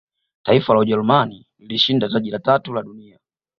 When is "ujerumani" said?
0.79-1.47